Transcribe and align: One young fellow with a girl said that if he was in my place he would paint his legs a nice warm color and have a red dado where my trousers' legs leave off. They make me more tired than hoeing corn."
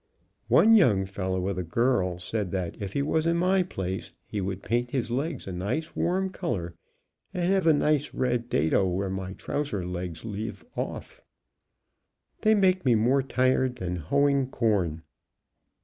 One 0.47 0.73
young 0.73 1.05
fellow 1.05 1.39
with 1.39 1.59
a 1.59 1.63
girl 1.63 2.17
said 2.17 2.49
that 2.53 2.75
if 2.81 2.93
he 2.93 3.03
was 3.03 3.27
in 3.27 3.37
my 3.37 3.61
place 3.61 4.11
he 4.25 4.41
would 4.41 4.63
paint 4.63 4.89
his 4.89 5.11
legs 5.11 5.45
a 5.45 5.51
nice 5.51 5.95
warm 5.95 6.31
color 6.31 6.73
and 7.35 7.53
have 7.53 7.67
a 7.67 8.01
red 8.11 8.49
dado 8.49 8.87
where 8.87 9.11
my 9.11 9.33
trousers' 9.33 9.85
legs 9.85 10.25
leave 10.25 10.65
off. 10.75 11.21
They 12.41 12.55
make 12.55 12.83
me 12.83 12.95
more 12.95 13.21
tired 13.21 13.75
than 13.75 13.97
hoeing 13.97 14.47
corn." 14.49 15.03